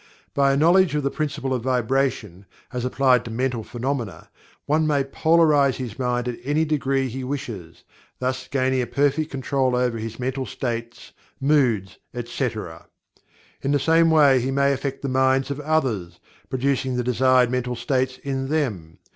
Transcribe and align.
By 0.33 0.51
a 0.51 0.57
knowledge 0.57 0.95
of 0.95 1.03
the 1.03 1.11
Principle 1.11 1.53
of 1.53 1.61
Vibration, 1.61 2.47
as 2.73 2.85
applied 2.85 3.23
to 3.25 3.29
Mental 3.29 3.63
Phenomena, 3.63 4.31
one 4.65 4.87
may 4.87 5.03
polarize 5.03 5.75
his 5.75 5.99
mind 5.99 6.27
at 6.27 6.39
any 6.43 6.65
degree 6.65 7.07
he 7.07 7.23
wishes, 7.23 7.83
thus 8.17 8.47
gaining 8.47 8.81
a 8.81 8.87
perfect 8.87 9.29
control 9.29 9.75
over 9.75 9.99
his 9.99 10.17
mental 10.19 10.47
states, 10.47 11.11
moods, 11.39 11.99
etc. 12.15 12.87
In 13.61 13.73
the 13.73 13.79
same 13.79 14.09
way 14.09 14.39
he 14.41 14.49
may 14.49 14.73
affect 14.73 15.03
the 15.03 15.07
minds 15.07 15.51
of 15.51 15.59
others, 15.59 16.19
producing 16.49 16.95
the 16.95 17.03
desired 17.03 17.51
mental 17.51 17.75
states 17.75 18.17
in 18.23 18.49
them. 18.49 18.97